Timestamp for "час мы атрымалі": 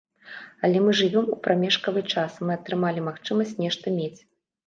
2.13-3.03